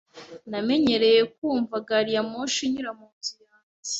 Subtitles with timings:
[0.49, 3.79] Namenyereye kumva gari ya moshi inyura munzu yanjye.